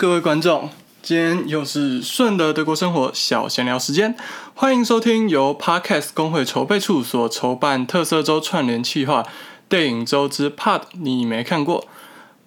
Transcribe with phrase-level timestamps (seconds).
[0.00, 0.70] 各位观众，
[1.02, 4.16] 今天又是顺的德国生活小闲聊时间，
[4.54, 9.22] 欢迎收听由 Podcast 工会筹备处所筹办特色周串联企划
[9.68, 11.86] 电影周之 Pod，你没看过？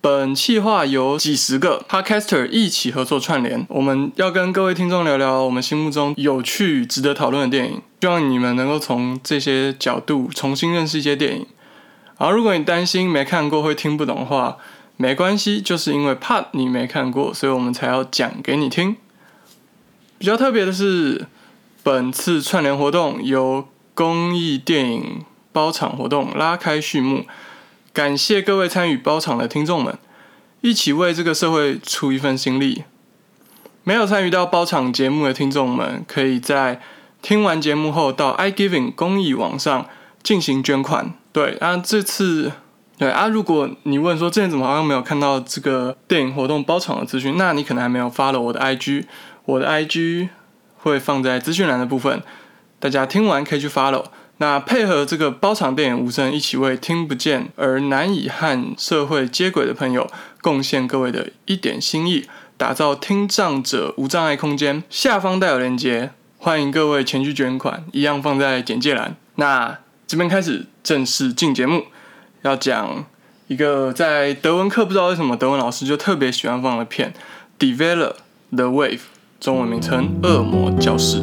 [0.02, 11.46] 本企划由几十个 Podcaster 一起合作串联，我们要跟各位听众聊聊我们心目中有趣、值得讨论的电影，希望你们能够从这些角度重新认识一些电影。
[12.18, 14.58] 然后，如果你担心没看过会听不懂的话，
[14.96, 18.96] 没关系，就是因为怕你没看过，所以我们才要讲给你听。
[20.20, 21.26] 比较特别的是，
[21.82, 27.26] 本次串联活动由公益电影包场活动拉开序幕，
[27.92, 29.98] 感谢各位参与包场的听众们，
[30.62, 32.84] 一起为这个社会出一份心力。
[33.84, 36.80] 没有参与到包场节目的听众们，可以在
[37.22, 39.90] 听完节目后到 iGiving 公益网上
[40.22, 41.14] 进行捐款。
[41.34, 42.54] 对，那，这次。
[43.04, 49.04] 对啊，如果你问说之前怎么好像没有看到这个电影活动包场的资讯，那你可能还没有发了我的 IG，
[49.44, 50.30] 我的 IG
[50.78, 52.24] 会放在资讯栏的部分，
[52.80, 54.06] 大家听完可以去 follow。
[54.38, 60.10] 那配合这个包场电影无声，一起为听不见而难以和社会接轨的朋友
[60.40, 64.82] 贡献各位的一点心意，打造听障者无障碍空间。
[64.90, 69.18] 下方带有链接，欢迎各位前去捐款，一样放在简介栏。
[69.36, 71.88] 那这边开始正式进节目。
[72.44, 73.06] 要讲
[73.48, 77.14] 一个在德文课不知道为什么德文老师就特别喜欢放的片
[77.78, 78.16] 《Develop
[78.52, 78.98] the Wave》，
[79.40, 81.22] 中文名称《恶魔教室》。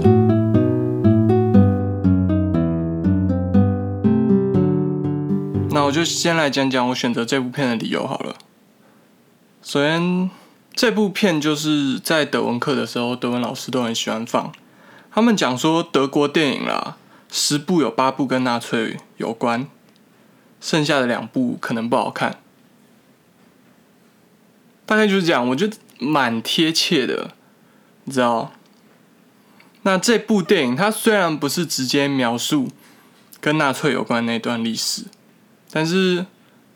[5.72, 8.36] 那我就先来讲讲我选择这部片的理由好了。
[9.62, 10.30] 首先，
[10.72, 14.50] 这部片就是在德文课的时候，德文老师都很喜欢放。
[15.12, 16.96] 他们讲说德国电影啦，
[17.30, 19.68] 十部有八部跟纳粹有关。
[20.60, 22.38] 剩下的两部可能不好看，
[24.84, 25.48] 大概就是这样。
[25.48, 27.32] 我觉得蛮贴切的，
[28.04, 28.52] 你知道？
[29.82, 32.68] 那这部电影它虽然不是直接描述
[33.40, 35.04] 跟纳粹有关那段历史，
[35.70, 36.26] 但是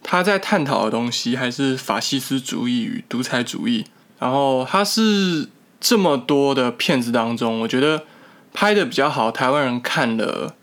[0.02, 3.84] 他在探讨的东西还是法西斯主义与独裁主义。
[4.18, 5.48] 然后它是
[5.80, 8.04] 这么多的片子当中，我觉得
[8.54, 10.54] 拍的比较好，台湾人看了。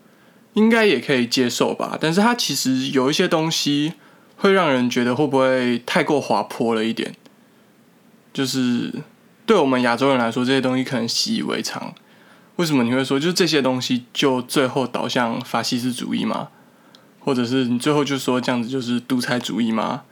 [0.54, 3.94] 应该也可以接受吧，但是它其实有一些东西
[4.36, 7.14] 会让人觉得会不会太过滑坡了一点，
[8.32, 8.92] 就是
[9.46, 11.94] 对我们亚洲人来说，这些东西可能习以为常。
[12.56, 16.48] 为什么你会说，就这些东西就最后导向法西斯主义吗？
[17.18, 20.02] 或者是你最后就说这样子就是独裁主义吗？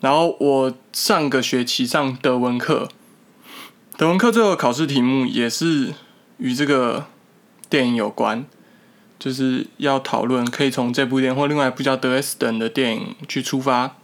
[0.00, 2.88] 然后我上个学期上德文课，
[3.96, 5.94] 德文课最后考试题目也是
[6.38, 7.06] 与这个
[7.68, 8.46] 电影有关。
[9.20, 13.96] 就是要讨论，可以从这部电影或另外一部叫《德斯等的电影去出发，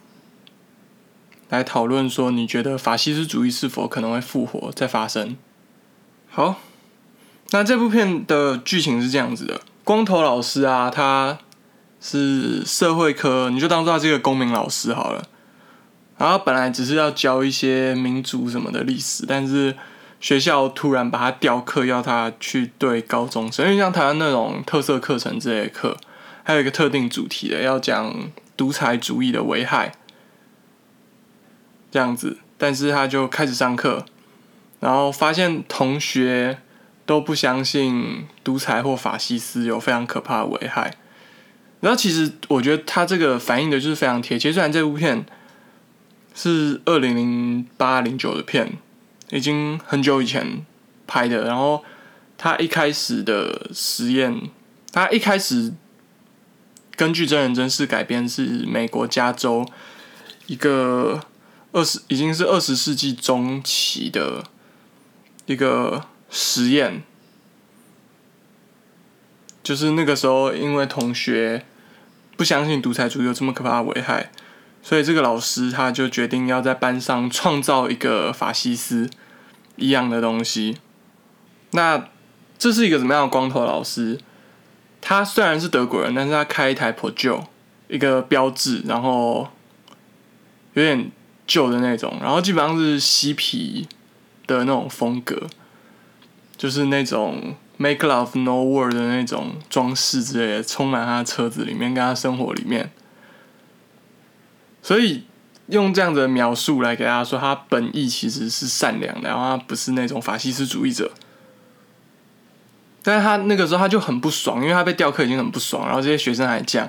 [1.49, 5.39] 来讨论说，你觉得法西斯主义是否可能会复活再发生？
[6.29, 6.61] 好，
[7.53, 11.39] 那这部片的剧情是这样子的：光头老师啊，他
[11.99, 15.25] 是社会科，你就当做他是一个公民老师好了。
[16.19, 19.75] 然后本来只是要教一些民族什么的历史，但是。
[20.19, 25.97] 学校突然把他调课，要他去对高中生，因为像台湾那种特色课程之类课，
[26.43, 28.15] 还有一个特定主题的，要讲
[28.57, 29.93] 独裁主义的危害，
[31.91, 32.39] 这样子。
[32.57, 34.07] 但是他就开始上课，
[34.81, 36.59] 然后发现同学
[37.05, 40.95] 都不相信独裁或法西斯有非常可怕的危害。
[41.81, 44.51] 然后其实我觉得他这个反映的就是非常贴切。
[44.51, 45.27] 虽然这部片
[46.35, 48.79] 是二零零八零九的片。
[49.31, 50.65] 已经很久以前
[51.07, 51.85] 拍的，然后
[52.39, 54.51] 他一开始的实验，
[54.93, 55.73] 他一开始
[56.95, 59.69] 根据真人真事改编是美国加州
[60.47, 61.21] 一个
[61.73, 64.45] 二十已经是二十世纪中期的
[65.47, 67.03] 一个实验，
[69.63, 71.65] 就是那个时候因为同学
[72.37, 74.31] 不相信独裁主义有这么可怕的危害。
[74.89, 79.11] 所以这个老师他就决定要在班上创造一个法西斯
[79.75, 80.79] 一样的东西。
[81.73, 82.09] 那
[82.57, 84.21] 这是一个怎么样的光头老师？
[85.01, 87.43] 他虽然是德国人，但是他开一台破旧，
[87.89, 89.49] 一个标志，然后
[90.75, 91.11] 有点
[91.49, 93.89] 旧的那种，然后基本上是嬉皮
[94.47, 95.49] 的那种风格，
[96.57, 102.93] 就是那种 make love no word 的那种装饰之类的，充满他的车子里面，跟他生活里面。
[104.87, 105.25] 所以
[105.67, 111.11] 用这样的描述来给大家说，他本意其实是善良的，然后他不是那种法西斯主义者。
[113.03, 116.89] 但是他那个时候他就很不爽，因为他被调课已经很不爽，然后这些学生还这样，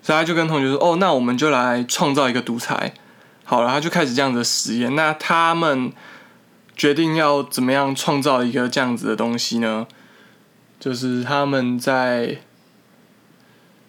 [0.00, 2.94] 所以他就跟同学说：“哦，那我们就来创造一个独裁，
[3.42, 4.94] 好了，他就开始这样的实验。
[4.94, 5.92] 那他们
[6.76, 9.88] 决定要怎么样创造一个这样子的东西呢？
[10.78, 12.38] 就是他们在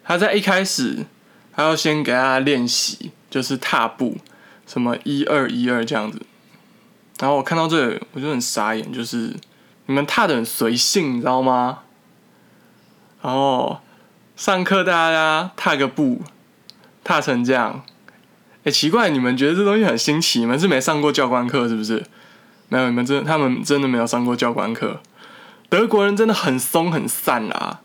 [0.04, 1.06] 他在一开始，
[1.56, 4.18] 他要先给他练习，就是踏步，
[4.66, 6.22] 什么一二一二这样子。
[7.20, 9.34] 然后我看到这里，我就很傻眼，就是
[9.86, 11.80] 你们踏的很随性，你知道吗？
[13.22, 13.80] 然后
[14.36, 16.22] 上课大家踏个步，
[17.04, 17.84] 踏成这样。
[18.64, 20.40] 哎，奇怪，你们觉得这东西很新奇？
[20.40, 22.04] 你们是没上过教官课是不是？
[22.70, 25.00] 没有，你们真他们真的没有上过教官课。
[25.70, 27.82] 德国人真的很松很散啦，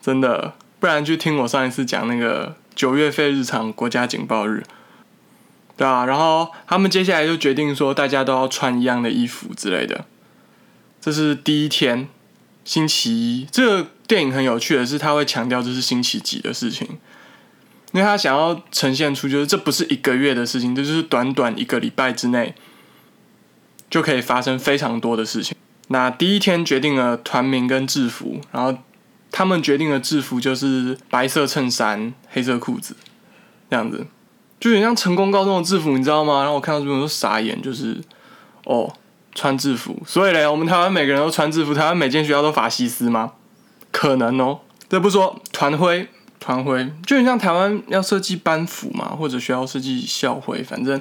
[0.00, 0.54] 真的。
[0.82, 4.64] 不然去听我上一次讲那个九月费日常国家警报日，
[5.76, 6.04] 对啊。
[6.04, 10.06] 然后他们接下来就决定说，大家都要穿一样的衣服之类的。
[11.00, 12.08] 这是第一天，
[12.64, 13.46] 星期一。
[13.52, 16.98] 这个电影很有趣的是，他会强调这是星期几的事情。
[17.92, 22.56] 因为他想要呈现出，就是这不是一个月的事情，这就是短短一个礼拜之内
[23.88, 25.56] 就可以发生非常多的事情。
[25.86, 28.76] 那第一天决定了团名跟制服，然后
[29.32, 32.94] 他们决定的制服就是白色衬衫、黑色裤子
[33.68, 34.06] 这样子，
[34.60, 36.42] 就有点像成功高中的制服，你知道吗？
[36.42, 38.00] 然后我看到这边都傻眼，就是
[38.64, 38.94] 哦，
[39.34, 43.32] 穿制服，所以嘞，我们台湾每个人都穿制服，台湾每间学校都法西斯吗？
[43.90, 46.08] 可能哦，这不说团徽。
[46.44, 51.00] 团徽就很像台湾要设计班服嘛，或者学校设计校徽，反正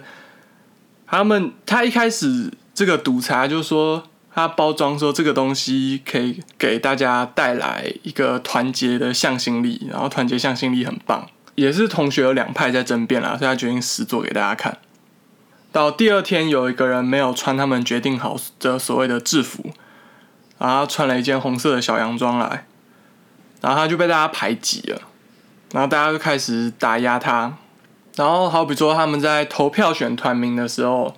[1.07, 14.77] 他们他一开始这个督察就说他包装说这个东西可以给大家带来一个团结的向心力，然后团结向心力很棒，也是同学有两派在争辩啦，所以他决定实做给大家看。
[15.71, 19.71] 到第二天有一个人没有穿他们决定好的所谓的制服，
[20.57, 22.65] 然后穿了一件红色的小洋装来，
[23.61, 25.01] 然后他就被大家排挤了。
[25.73, 27.53] 然后大家就开始打压他，
[28.17, 31.15] 然后好比说他们在投票选团名的时候，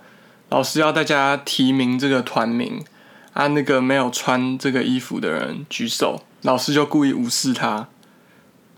[0.49, 2.85] 老师要大家提名这个团名，
[3.33, 7.87] 啊，那个没有穿这个衣服的人举手，老师就故意无视他，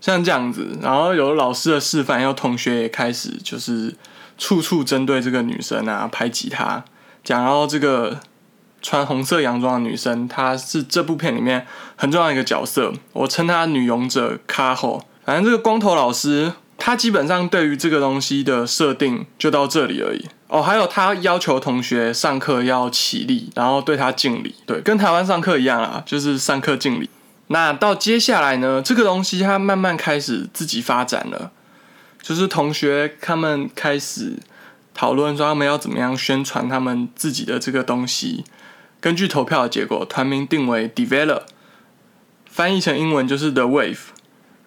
[0.00, 0.78] 像这样子。
[0.82, 3.94] 然后有老师的示范，有同学也开始就是
[4.38, 6.84] 处处针对这个女生啊，排挤她，
[7.22, 8.20] 讲到这个
[8.80, 11.66] 穿红色洋装的女生，她是这部片里面
[11.96, 15.04] 很重要一个角色，我称她女勇者卡后。
[15.24, 20.62] 反正这个光头老师，他基本上对于这个东西的设定就到这里而已哦。
[20.62, 27.08] 还有他要求同学上课要起立，然后对他敬礼，对，跟台湾上课一样啊，就是上课敬礼。
[27.48, 31.52] 那到接下来呢，这个东西它慢慢开始自己发展了，
[32.20, 34.34] 就是同学他们开始
[34.92, 38.44] 讨论说他们要怎么样宣传他们自己的这个东西。
[39.00, 41.42] 根据投票的结果，团名定为 Develop，
[42.50, 43.98] 翻译成英文就是 The Wave。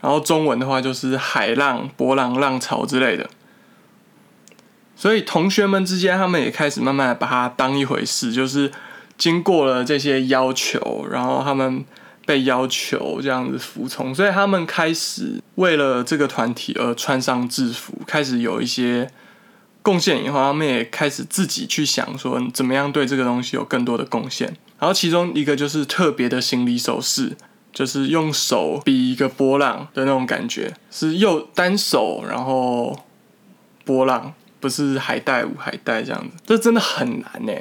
[0.02, 3.30] 然后中文的话就是海浪、波浪、浪潮之类的，
[5.00, 8.70] 所以同学们之间他们也开始慢慢把它当一回事，就是
[9.18, 11.86] 经过了这些要求，然后他们
[12.26, 19.10] 被要求这样子服从，所以他们开始为了这个团体而穿上制服，开始有一些
[19.82, 24.48] 贡献以后，他们也开始自己去想说怎么样对这个东西有更多的贡献，
[24.78, 27.38] 然后其中一个就是特别的心理手势。
[27.72, 33.00] 就是用手比一个波浪的那种感觉，是右单手，然后
[33.86, 37.54] 波浪，不是海带舞海带这样子，这真的很难呢。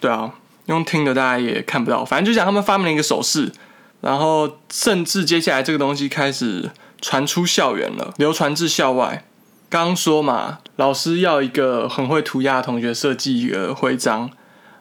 [0.00, 0.34] 对啊，
[0.66, 3.52] 用听的大家也看不到，反正就讲他们发明了一个手势，
[4.00, 9.24] 然后甚至接下来这个东西开始传出校园了，流传至校外。
[9.68, 14.30] 刚刚说嘛，老师要一个很会涂鸦的同学设计一个徽章，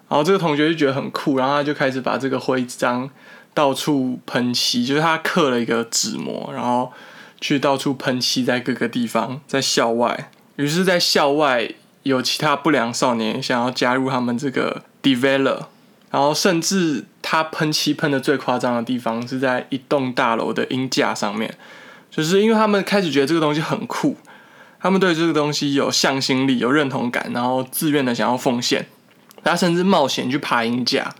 [0.10, 3.10] 然后这个同学就觉得很酷，然后他就开始把这个徽章。
[3.56, 6.92] 到处喷漆， 就是他刻了一个纸模，然后
[7.40, 10.30] 去到处喷漆在各个地方，在校外。
[10.58, 11.70] 于是，在校外
[12.04, 15.66] 有其他不良少年想要加入他们这个 develop，
[16.12, 21.54] 然后甚至他喷漆喷的最夸张的地方是在一栋大楼的音架上面，
[22.10, 24.16] 就是因为他们开始觉得这个东西很酷，
[24.80, 28.88] 他们对这个东西有向心力、有认同感，然后自愿的想要奉献，
[29.44, 31.14] 他甚至冒险去爬音架。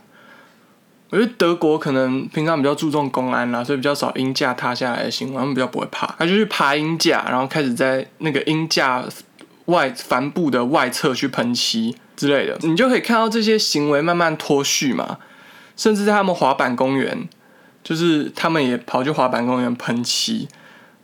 [1.10, 6.04] 我觉得德国可能平常比较注重公安啦，所以比较少音架塌下来的新闻，他们比较不会怕。
[6.18, 9.04] 他就去爬音架，然后开始在那个音架
[9.66, 15.18] 外帆布的外侧去喷漆之类的，你就可以看到这些行为慢慢脱序嘛。
[15.76, 17.28] 甚至在他们滑板公园，
[17.84, 20.48] 就是他们也跑去滑板公园喷漆，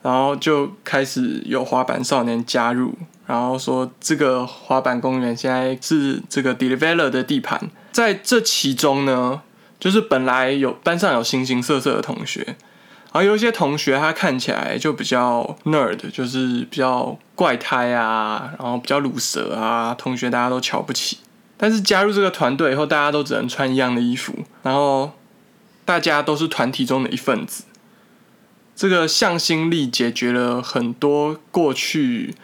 [0.02, 2.95] 然后就开始有滑板少年加入，
[3.26, 9.42] 然后说这个滑板公园现在是这个 Developer 的地盘，在这其中呢。
[9.81, 12.54] 就是本来有班上有形形色色的同学，
[13.12, 21.19] 然后有一些同学他看起来就比较 nerd，就是比较怪胎啊，然后比较鲁蛇啊，同学大家都瞧不起。
[21.59, 25.12] 但是加入这个团队以后，大家都只能穿一样的衣服，然后
[25.85, 27.64] 大家都是团体中的一份子。
[28.75, 32.35] 这个向心力解决了很多过去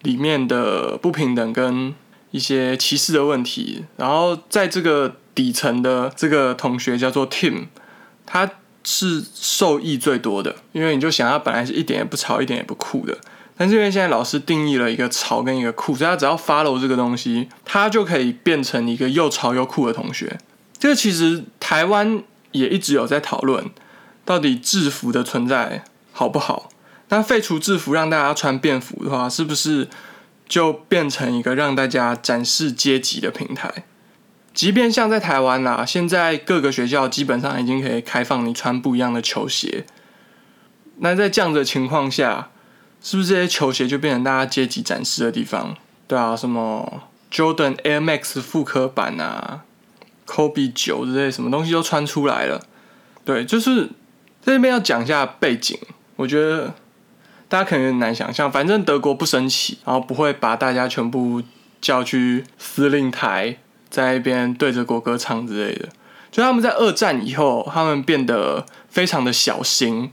[0.00, 1.94] 里面的不平等跟
[2.30, 3.84] 一些歧视的问题。
[3.98, 7.66] 然后在这个底层的这个同学叫做 Tim，
[8.24, 8.50] 他。
[8.88, 13.18] 是受益最多的，因为你就想他本来是一点也不潮，一点也不酷的，
[13.56, 20.38] 但是因为现在老师定义了一个潮跟一个酷，所以他只要 follow 这个东西，他就可以变成一个又潮又酷的同学。
[20.78, 23.68] 这个其实台湾也一直有在讨论，
[24.24, 26.68] 到底制服的存在好不好？
[27.08, 29.88] 那废除制服让大家穿便服的话，是不是
[30.48, 33.84] 就变成一个让大家展示阶级的平台？
[34.56, 39.84] 即便像在台湾啦，现在各个学校基本上已经可以开放你穿不一样的球鞋。
[41.00, 42.48] 那在这样的情况下，
[43.02, 45.76] 是不是这些球鞋就变成大家阶级展示的地方？
[46.06, 49.64] 对啊，什么 Jordan Air Max 复刻版啊
[50.26, 52.62] ，Kobe 九这些什么东西都穿出来了。
[53.26, 53.84] 对，就是
[54.40, 55.78] 在这边要讲一下背景。
[56.16, 56.72] 我觉得
[57.46, 61.42] 大家可能有点难想象，反正德国不升旗，然后不会把大家全部
[61.78, 63.58] 叫去司令台。
[63.96, 65.88] 在一边对着国歌唱之类的，
[66.30, 70.10] 就他们在二战以后，他们变得非常的小心，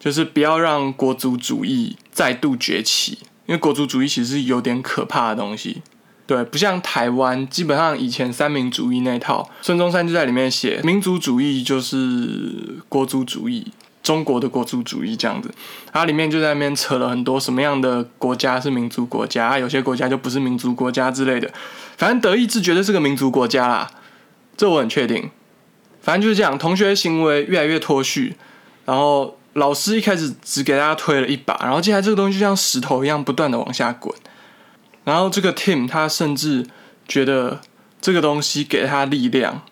[0.00, 5.80] 就是不要让国族主义再度崛起，因为国族主义其实是有点可怕的东西。
[6.26, 13.72] 对，不像台湾，基本上以前三民主义那套，孙中山就在里面写，民族主义就是国族主义。
[14.10, 15.48] 中国的国族主义这样子，
[15.92, 21.48] 它里面就在那边扯了很多什么样的国家是民族国家，有些国家就不是民族国家之类的。
[21.96, 23.88] 反正德意志绝对是个民族国家啦，
[24.56, 25.30] 这我很确定。
[26.02, 28.34] 反正就是这样，同学行为越来越脱序，
[28.84, 34.12] 然后老师一开始只给大家推了一把，然后接下来这个东西就像石头一样不断的往下滚。
[35.04, 36.66] 然后这个 Tim 他甚至
[37.06, 37.60] 觉得
[38.00, 39.62] 这个东西给他力量。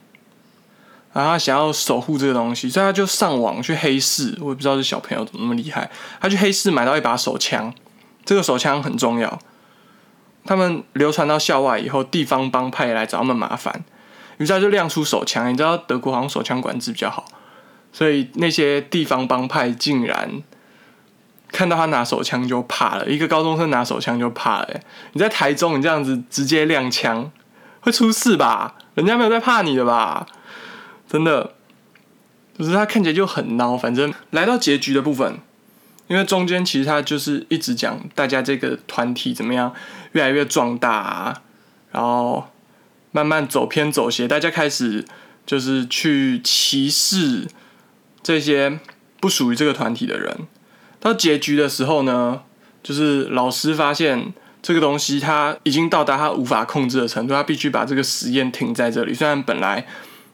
[1.13, 4.37] 然后他想要守护这个东西，所以他就上网去黑市。
[4.41, 7.73] 我也不知道这小朋友怎么那么厉害，他去黑市买到一把手枪。
[8.25, 9.39] 这个手枪很重要。
[10.45, 13.85] 他们流传到校外以后，地方帮派来找他们麻烦，
[14.37, 15.51] 于是他就亮出手枪。
[15.53, 17.25] 你知道德国好像手枪管制比较好，
[17.93, 20.43] 所以那些地方帮派竟然
[21.51, 23.07] 看到他拿手枪就怕了。
[23.09, 24.69] 一个高中生拿手枪就怕了。
[25.13, 27.31] 你在台中，你这样子直接亮枪
[27.81, 28.75] 会出事吧？
[28.95, 30.27] 人家没有在怕你的吧？
[31.11, 31.55] 真的，
[32.59, 33.79] 就是他看起来就很孬。
[33.79, 35.39] 反正来到结局的部分，
[36.07, 39.73] 因为中间其实他就是一直讲大家这个团体怎么样
[40.13, 41.43] 越来越壮大，啊，
[41.93, 42.49] 然后
[43.11, 45.03] 慢慢走偏走邪，大家开始
[45.47, 47.49] 就是去歧视
[48.23, 48.79] 这些
[49.19, 50.37] 不属于这个团体的人。
[51.01, 52.43] 到结局的时候呢，
[52.83, 59.15] 就是老师发现这个东西他已经到达他无法控制的程度，他必须把这个实验停在这里。
[59.15, 59.87] 虽然本来。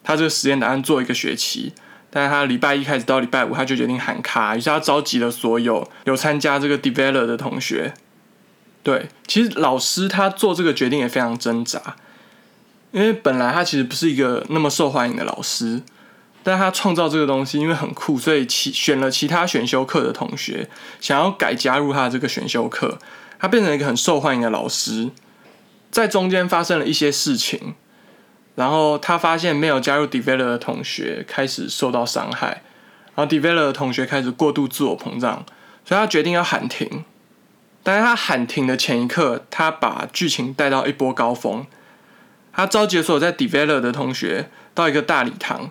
[0.04, 1.72] 他这个实验打算做一个学期，
[2.10, 7.94] 但是他礼拜一开始到礼拜五，他就决定喊卡，于是他召集了所有有参加这个 develop 的同学。
[8.84, 11.96] 对，其实老师他做这个决定也非常挣扎，
[12.92, 15.80] 因为本来他其实不是一个那么受欢迎的老师，
[16.42, 20.68] 但他创造这个东西，因为很酷，所以其选了其他选修课的同学
[21.00, 22.98] 想要改加入他的这个选修课，
[23.38, 25.08] 他变成一个很受欢迎的老师，
[25.90, 27.74] 在中间发生了一些事情。
[28.54, 32.62] 然后他发现没有加入 develop 的同学开始受到伤害，
[33.14, 35.44] 然后 develop 的同学开始过度自我膨胀，
[35.84, 37.04] 所以他决定要喊停。
[37.82, 41.66] 但是他喊停的前一刻，他把剧情带到一波高峰。
[42.52, 45.70] 他召集所有在 develop 的同学到一个大礼堂，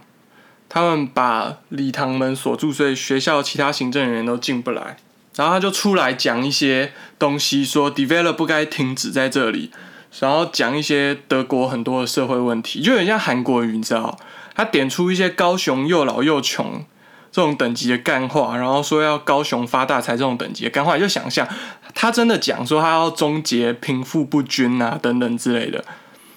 [0.68, 4.98] 他们把礼堂门锁住，所以学校其他行政人员都进不来。
[5.36, 9.72] 然后他就出来讲一些东西，说 develop 不该停止在这里。
[10.20, 14.18] 然后讲一些德国很多的社会问题，就很像韩国语，你知道？
[14.56, 16.86] 他点出一些高雄又老又穷
[17.32, 21.48] 这种等级的干话，然后说要高雄发大财这种等级的干话，就想象
[21.96, 25.84] 他真的讲说他要终结贫富不均啊等等之类的，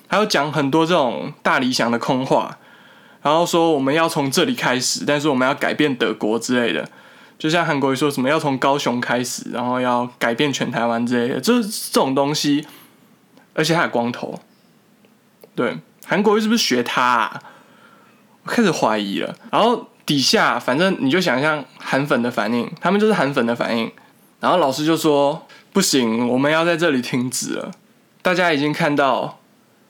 [0.08, 2.56] 还有讲很多这种大理想的空话，
[3.20, 6.88] 然后说我们要从这里开始，但是我们要改变德国之类的，
[7.38, 12.66] 就像韩国语说什么要从高雄开始，然后要改变全台湾之类的，就是这种东西。
[13.56, 14.38] 而且他有光头，
[15.54, 17.02] 对，韩国瑜是不是学他？
[17.02, 17.42] 啊？
[18.44, 19.34] 我开始怀疑了。
[19.50, 23.90] 然后底下，反正你就想象韩粉的反应，他们就是韩粉的反应。
[24.38, 27.72] 然后老师就说：“不行，我们要在这里停止了。
[28.20, 29.40] 大家已经看到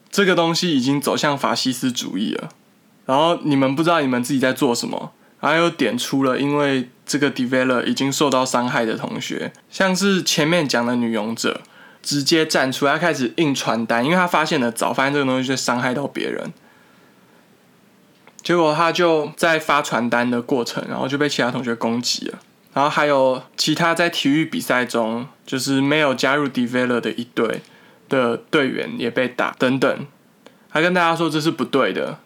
[0.09, 2.49] 这个东西已经走向法西斯主义了。
[3.05, 11.61] 然后你们不知道你们自己在做什么，然后又点出了因为这个 developer 已经受到伤害的同学，像是前面讲的女勇者，
[12.07, 16.53] 直接站出来开始印传单，因为他发现了早，发现这个东西会伤害到别人。
[18.41, 22.39] 结果他就在发传单的过程，然后就被其他同学攻击了。
[22.73, 27.59] 然后还有其他在体育比赛中，就是没有加入 developer 的一队
[28.07, 30.07] 的队员也被打等等。
[30.71, 32.19] 他跟大家说这是不对的，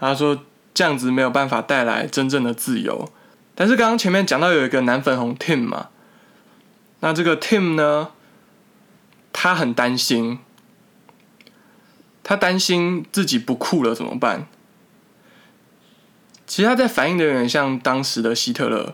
[0.00, 0.42] 他说
[0.72, 3.12] 这样子没有办法带来真正的自由。
[3.54, 5.88] 但是刚刚前面讲到有一个男粉红 Tim 嘛，
[7.00, 8.08] 那这个 Tim 呢，
[9.32, 10.38] 他很担心，
[12.22, 14.46] 他担心自己不酷了怎么办？
[16.46, 18.92] 其实他在反映的有点像当时的希特勒。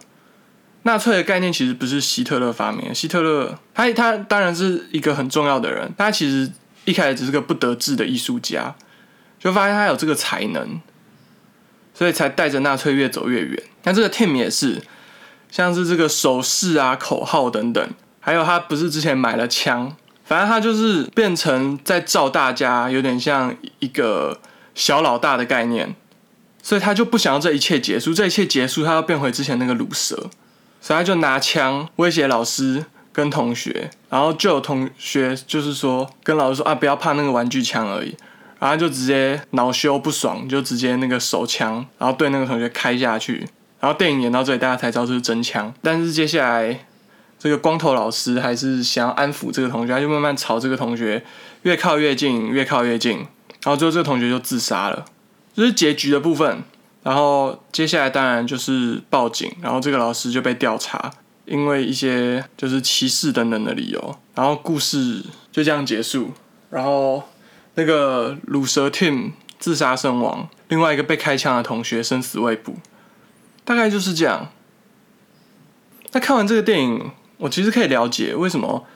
[0.84, 6.50] 纳粹的概念其实不是希特勒发明，希特勒他他当然是一个很重要的人，他其实
[6.84, 8.74] 一开始只是个不得志的艺术家，
[9.38, 10.80] 就发现他有这个才能，
[11.92, 13.62] 所以才带着纳粹越走越远。
[13.82, 14.80] 那这个 Tim 也是，
[15.50, 17.90] 像是这个手势啊、口号等等，
[18.20, 19.94] 还有他不是之前买了枪，
[20.28, 24.38] 反正他就是变成在照大家，有点像一个
[24.76, 25.96] 小老大的概念。
[26.60, 30.28] 所以他就不想要这一切结束，这一切结束，他要变回之前那个卤蛇，
[30.82, 38.14] 所以他就拿枪威胁老师跟同学，然后就有同学就是说跟老师说啊，不要怕那个玩具枪而已，
[38.58, 43.48] 然后就直接恼羞不爽，就直接那个手枪，然后对那个同学开下去，
[43.80, 46.86] 然后电影演到这里，大家才知道这是真枪，但是接下来
[47.38, 51.24] 这个光头老师还是想要安抚这个同学，他就慢慢朝这个同学
[51.62, 55.04] 越靠越近，越靠越近，然后最后这个同学就自杀了。
[55.54, 56.62] 这是结局的部分，
[57.02, 61.12] 然后接下来当然就是报警，然后这个老师就被调查，
[61.46, 66.32] 因为一些就是歧视等等的理由，然后故事就这样结束，
[66.70, 67.22] 然后
[67.74, 72.74] 那个鲁蛇 Tim 自杀身亡，另外一个被开枪的同学生死未卜，
[73.64, 74.50] 大概就是这样。
[76.12, 78.86] 那看完这个电影，我其实可以了解为什么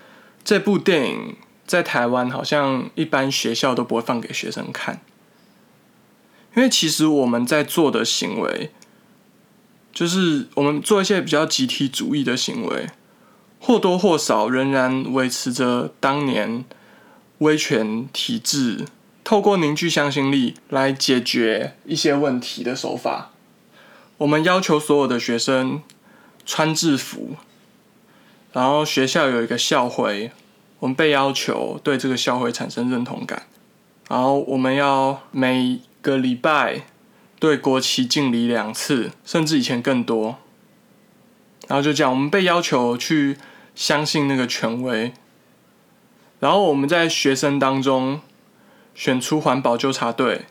[0.45, 5.01] 这部电影在台湾好像一般学校都不会放给学生看。
[6.55, 8.71] 因为其实我们在做的行为，
[9.93, 12.89] 就是我们做一些比较集体主义的行为，
[13.59, 16.65] 或多或少仍然维持着当年
[17.39, 18.85] 威权体制
[19.25, 23.31] 透过凝聚向心力来解决一些问题的手法。
[24.19, 25.81] 我们要求所有的学生
[26.45, 27.37] 穿制服，
[28.53, 30.31] 然后学校有一个校徽，
[30.81, 33.47] 我们被要求对这个校徽产生认同感，
[34.09, 35.81] 然后我们要每。
[36.03, 36.83] 个礼拜
[37.39, 40.39] 对国旗敬礼两次，甚至以前更多。
[41.69, 43.39] 然后就这样，我们被要求去
[43.77, 45.13] 相信那个权威。
[46.41, 48.21] 然后我们在学生当中
[48.97, 50.47] 选出环保纠察队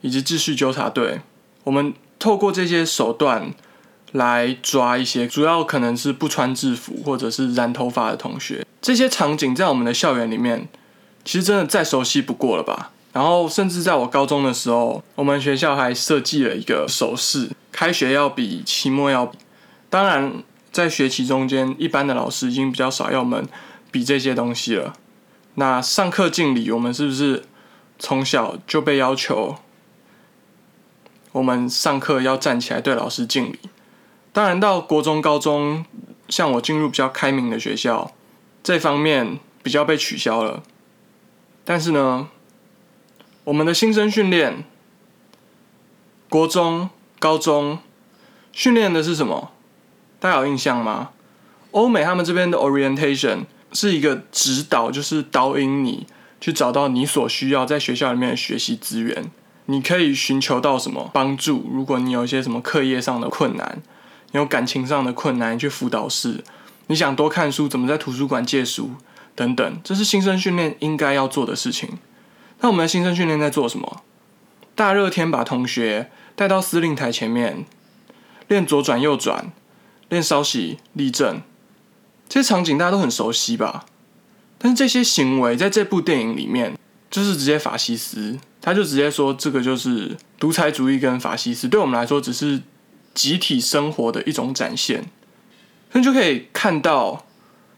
[0.00, 1.20] 以及秩序纠察队。
[1.64, 3.52] 我们透过这些手段
[4.14, 8.64] 来抓一些主要可能是不穿制服或者是染头发的同学。
[8.80, 10.68] 这些场景在我们的校园里面，
[11.24, 12.92] 其实真的再熟悉不过了吧。
[13.12, 19.38] 然后，甚至在我高中的时候，我们学校还设计了一个手势：开学要比，期末要比。
[19.88, 20.32] 当然，
[20.70, 23.46] 在学期中间，一般的老师已经比较少要我们
[23.90, 24.94] 比这些东西了。
[25.54, 27.44] 那上课敬礼，我们是不是
[27.98, 29.56] 从小就被要求，
[31.32, 33.58] 我们上课要站起来对老师敬礼？
[34.34, 35.86] 当然，到国中、高中，
[36.28, 38.10] 像我进入比较开明的学校，
[38.64, 40.64] 这方面比较被取消了。
[41.64, 42.28] 但是呢？
[43.44, 44.64] 我们的新生训练，
[46.28, 47.78] 国中、高中
[48.50, 49.52] 训练的是什么？
[50.18, 51.10] 大家有印象吗？
[51.70, 56.08] 欧美他们这边的 orientation 是一个指导，就是导引你
[56.40, 59.30] 去找到你所需要在学校里面的学习资源。
[59.66, 61.70] 你可以寻求到什么帮助？
[61.70, 63.80] 如果你有一些什么课业上的困难，
[64.34, 66.42] 你有感情上的困难，去辅导室，
[66.88, 68.90] 你想多看书，怎么在图书馆借书
[69.36, 71.88] 等等，这是新生训练应该要做的事情。
[72.58, 74.02] 那我们的新生训练在做什么？
[74.74, 77.64] 大热天把同学带到司令台前面
[78.48, 79.52] 练左转右转，
[80.08, 81.40] 练稍息立正，
[82.28, 83.86] 这些场景大家都很熟悉吧？
[84.58, 86.76] 但是这些行为在这部电影里面
[87.08, 92.60] 就是直接法西斯，他就直接说这个就是独裁主义跟法西斯，对我们来说只是
[93.14, 95.04] 集体生活的一种展现。
[95.92, 97.24] 那就可以看到，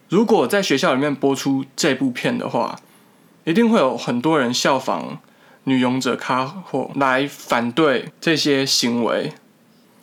[0.08, 2.78] 如果在学校里面播出这部片的话。
[3.48, 5.20] 一定会有很多人效仿
[5.62, 9.32] 女勇者卡霍来反对这些行为，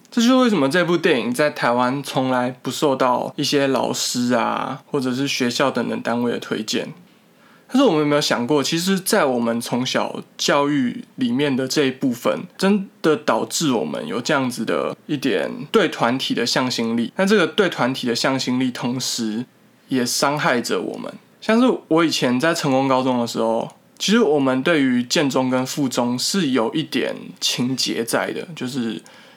[0.10, 6.94] 这就是为什么这部电影在台湾从来不受到一些老师啊或者是学校等等单位的推荐。
[7.76, 17.12] 但是我们有没有想过，其实，在我们从小教育里面的这一部分，真的导致我们有这样子的一点对团体的向心力。
[17.16, 19.44] 但这个对团体的向心力，同时
[19.88, 21.12] 也伤害着我们。
[21.42, 28.92] 像是我以前在成功高中的时候，其实我们对于建中跟附中是有一点情结在的，就是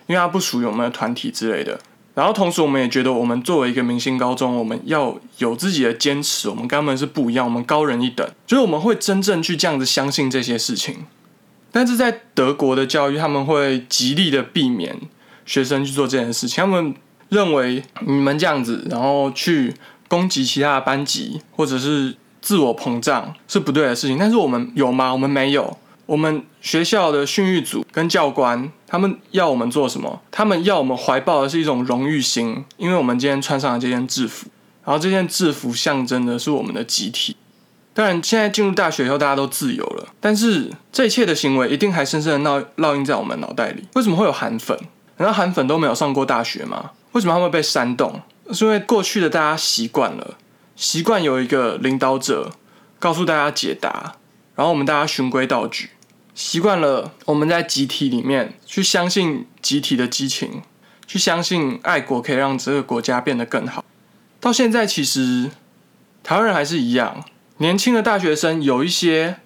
[0.06, 1.80] 因为它不属于我们的团体之类的。
[2.16, 6.48] 然后同时，我们也觉得，我们作为一个明星高中，我们要有自己的坚持。
[6.48, 11.04] 我们跟他们是不一样，我们高人一等，就是我们会真正去这样子相信这些事情。
[11.70, 14.98] 但是在德国的教育，他们会极力的避免
[15.44, 16.64] 学生去做这件事情。
[16.64, 16.94] 他们
[17.28, 19.74] 认为你们这样子，然后去
[20.08, 24.16] 攻击其他的班级，或者是自我膨胀，是不对的事情。
[24.16, 25.12] 但是我们有吗？
[25.12, 25.76] 我们没有。
[26.06, 30.22] 我们学校的训育组跟教官，他们要我们做什么？
[30.30, 34.46] 他们要我们怀抱的是一种荣誉心，因为我们今天穿上了这件制服，
[34.84, 37.36] 然后这件制服象征的是我们的集体。
[37.92, 43.84] 当然，现在进入大学以后，大家都自由了，但是这一切的行为一定还深深的烙烙印在我们脑袋里。
[43.94, 44.78] 为什么会有韩粉？
[45.16, 46.90] 难道韩粉都没有上过大学吗？
[47.12, 48.20] 为什么他们会被煽动？
[48.52, 50.36] 是因为过去的大家习惯了，
[50.76, 52.52] 习惯有一个领导者
[52.98, 54.16] 告诉大家解答，
[54.54, 55.88] 然后我们大家循规蹈矩。
[56.36, 60.60] 习惯了，我们在集体里面去相信集体的激情，
[61.06, 63.82] 去相信爱国可以让这个国家变得更好。
[64.38, 65.50] 到现在，其实
[66.22, 67.24] 台湾人还是一样，
[67.56, 69.36] 年轻的大学生有一些，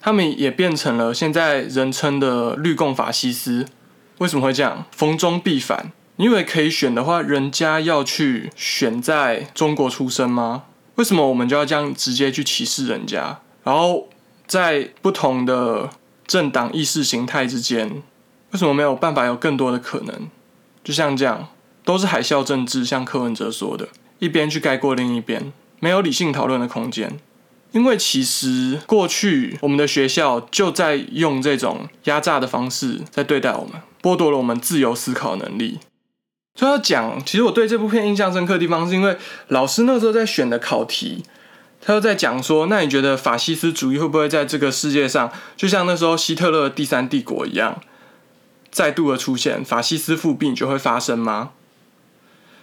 [0.00, 3.66] 他们也变成了现在人称的绿共法西斯。
[4.18, 4.86] 为什么会这样？
[4.92, 5.90] 逢中必反。
[6.14, 10.62] 你以为可以选的话，人家要去选在中国出生吗？
[10.94, 13.40] 为什么我们就要这样直接去歧视人家？
[13.64, 14.08] 然后
[14.46, 15.90] 在不同的。
[16.26, 18.02] 政党意识形态之间，
[18.50, 20.28] 为什么没有办法有更多的可能？
[20.82, 21.48] 就像这样，
[21.84, 27.18] 都是海啸政治，像柯文哲说的，一边去盖过另一边，没有理性讨论的空间。
[27.72, 35.78] 因为其实过去我们的学校就在用这种压榨的方式在对待我们，剥夺了我们自由思考能力。
[36.54, 39.16] 所以要讲，其实我对这部片印象深刻的地方，是因为
[39.48, 41.22] 老师那时候在选的考题。
[41.80, 47.80] 他又在讲说，那你觉得法西斯主义会不会在这个世界上，就像那时候希特勒第三帝国一样，
[48.70, 49.64] 再度的出现？
[49.64, 51.50] 法西斯复辟就会发生吗？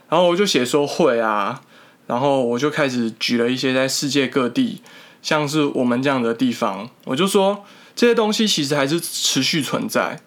[0.10, 1.62] 然后我就写说会啊，
[2.08, 4.82] 然后我就开始举了一些在世界各地，
[5.22, 7.64] 像是我们这样的地方，我就说
[7.96, 10.20] 这些东西其实还是持续存在。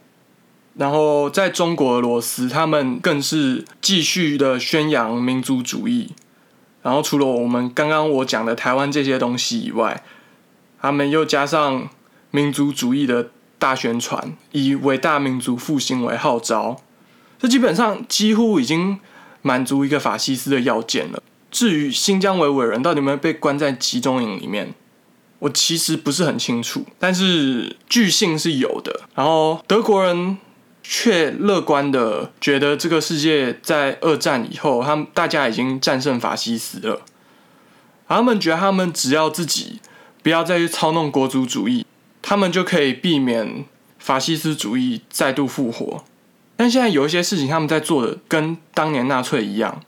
[0.78, 6.12] 然后在中国俄罗斯，他们更是继续的宣扬民族主义。
[6.86, 10.04] 然后除了我们刚刚我讲的台湾这些东西以外，
[10.80, 11.88] 他们又加上
[12.30, 16.80] 民族主义的大宣传，以伟大民族复兴为号召，
[17.40, 19.00] 这基本上几乎已经
[19.42, 21.20] 满足一个法西斯的要件了。
[21.50, 24.72] 至于新疆维吾尔人到底有没有被关在集中营里面，
[25.40, 29.00] 我其实不是很清楚，但是据信是有的。
[29.16, 30.38] 然后德国人。
[30.88, 37.02] 却乐观的觉得，这个世界在二战以后，他们大家已经战胜法西斯了。
[38.06, 39.80] 他们觉得，他们只要自己
[40.22, 41.84] 不要再去操弄国族主义，
[42.22, 43.64] 他们就可以避免
[43.98, 46.04] 法西斯主义再度复活。
[46.56, 49.82] 但现在有一些事情，他们在做的跟当年纳粹一样，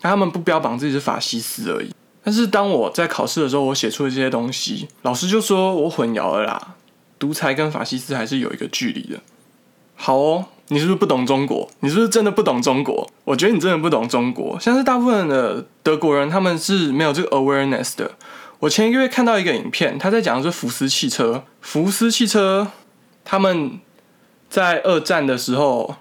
[0.00, 1.94] 他们不标榜自己是法西斯而已。
[2.24, 6.74] 但是当我在考试的时候，我写出了这些东西，老师就说我混淆了啦，
[7.18, 9.20] 独裁跟法西斯还是有一个距离的。
[9.94, 11.70] 好哦，你是不是不懂中国？
[11.80, 13.08] 你是不是真的不懂中国？
[13.24, 14.58] 我觉得你真的不懂中国。
[14.58, 18.10] 像是大部分的德国人，他们是没有这个 awareness 的。
[18.58, 21.44] 我前一个月看到一个影片，他在讲的是福斯汽车。
[21.60, 22.72] 福斯汽车
[23.24, 23.78] 他们
[24.48, 25.96] 在二战的时候，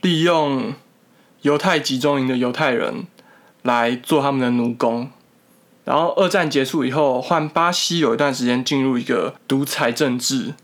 [0.00, 0.74] 利用
[1.42, 3.06] 犹太集中营的犹太人
[3.62, 5.10] 来做他们的奴工。
[5.84, 10.54] 然后二战结束以后，换巴西有一段时间进入一个独裁政治，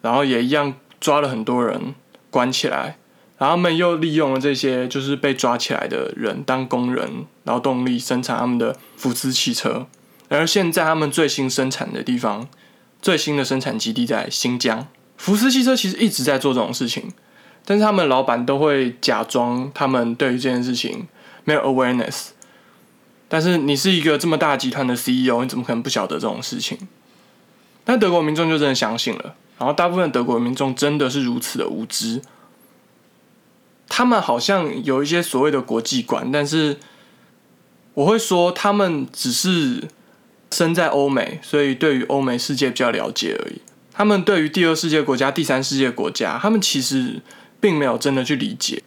[0.00, 0.74] 然后也一样。
[1.00, 1.94] 抓了很多人
[2.30, 2.98] 关起来，
[3.38, 9.86] 然后他们又利用了这些就是被抓起来的人当工人劳动力生产他们的福斯汽车，
[10.28, 12.48] 而现在他们最新生产的地方，
[13.00, 14.86] 最新的生产基地在新疆。
[15.16, 17.12] 福斯汽车其实一直在做这种事情，
[17.64, 21.06] 但是他们老板都会假装他们对于这件事情
[21.44, 22.28] 没有 awareness。
[23.28, 26.78] 但是你是一个这么大集团的 CEO，你怎么可能不晓得这种事情？
[27.84, 29.34] 但德国民众就真的相信了。
[29.58, 32.20] 然后，大部分德国民众真的是如此的无知。
[33.88, 36.78] 他们好像有一些所谓的国际观，但是
[37.94, 39.88] 我会说，他们只是
[40.50, 43.62] 生在欧美，所以对于欧美世界比较了解而已。
[43.92, 47.22] 他们对于第二世界国家、第三世界国家，他们其实
[47.58, 48.82] 并没有真的去理解，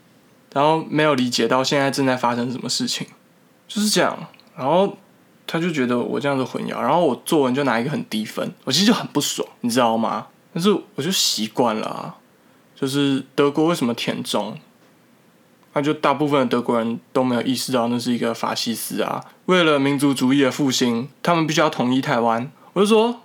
[0.53, 3.07] 然后没有理解到现在正在发生什么事情，
[3.67, 4.27] 就是这样。
[4.55, 4.95] 然后
[5.47, 10.27] 他就觉得我这样子混淆，然后我作文就拿一个很低分，我其实就很不爽，你知道吗？
[10.53, 12.15] 但是我就习惯了啊，
[12.75, 14.57] 就是德国为什么填中？
[15.73, 19.23] 那就大部分的德国人都没有意识到那是一个法西斯啊！
[19.45, 22.51] 为了民族主义的复兴，他们必须要统一台湾。
[22.73, 23.21] 我就说，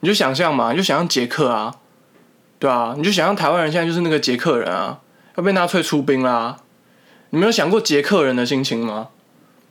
[0.00, 1.74] 你就想象嘛，你就想象捷克啊，
[2.58, 5.00] 对啊，你就想象台湾人现在就是那个捷克人啊，
[5.36, 6.58] 要被纳粹出兵啦！
[7.30, 9.08] 你没有想过捷克人的心情吗？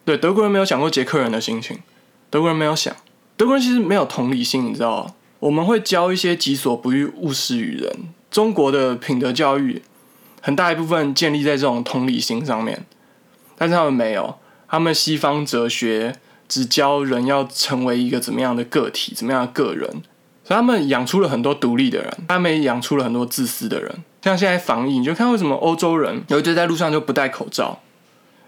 [0.04, 1.80] 对，德国人没有想过捷克人的心情，
[2.32, 2.94] 德国人没有想，
[3.38, 7.92] 德国人其实没有同理心，你知道我们会教一些己所不欲，勿施于人。
[8.32, 9.84] 中国的品德教育。
[10.44, 12.84] 很大一部分建立在这种同理心上面，
[13.56, 16.16] 但是他们没有，他们西方哲学
[16.48, 19.88] 只教人要成为一个怎么样的个体，怎么样的个人，
[20.44, 24.04] 所以他们养出了很多独立的人，他们也养出了很多自私的人。
[24.24, 27.80] 像现在防疫，你就看为什么欧洲人有一堆在路上就不戴口罩，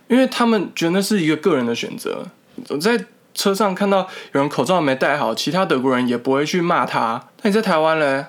[0.07, 2.25] 因为他们觉得那是一个个人的选择。
[2.69, 7.27] 我在车上看到有人口罩没戴好，其他德国人也不会去骂他。
[7.41, 8.25] 那你在台湾嘞？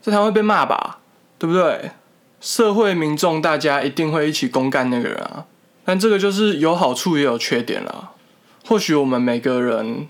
[0.00, 0.98] 在台湾会被骂吧？
[1.38, 1.90] 对不对？
[2.40, 5.44] 社会民众大家一定会一起公干那个人啊，
[5.84, 8.12] 但这个就是有好处也有缺点了。
[8.66, 10.08] 或许我们每个人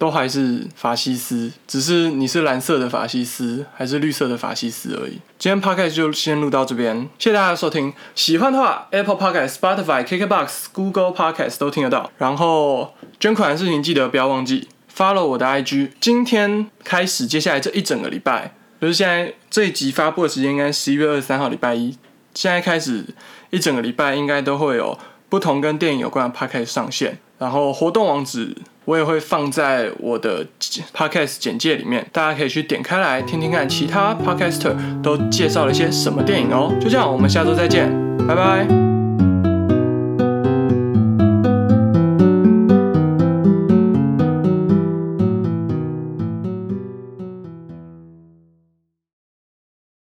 [0.00, 5.18] 都还是法西斯，只是你是蓝色的法西斯还是绿色的法西斯而已。
[5.38, 7.92] 今天 podcast 就先录到这边，谢谢大家收听。
[8.14, 12.10] 喜欢的话，Apple Podcast、Spotify、KKBox、Google Podcast 都听得到。
[12.16, 15.90] 然后捐款的事情记得不要忘记 follow 我的 IG。
[16.00, 18.54] 今天开始，接下来这一整个礼拜。
[18.80, 21.94] 就是现在这一集发布的时间应该十一月二十三号礼拜一，
[22.32, 23.04] 现在开始
[23.50, 28.56] 一整个礼拜应该都会有不同跟电影有关的 podcast 上线，然后活动网址
[28.90, 30.44] 我也会放在我的
[30.92, 36.74] podcast 简介里面，大家可以去点开来听听看其他 podcaster 都介绍了些什么电影哦。
[36.80, 37.88] 就这样，我们下周再见，
[38.26, 38.89] 拜拜。